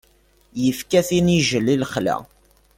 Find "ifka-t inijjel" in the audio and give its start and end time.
0.67-1.67